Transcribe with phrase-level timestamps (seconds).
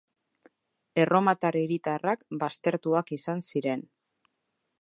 [1.01, 3.89] Erromatar hiritarrak baztertuak izan ziren.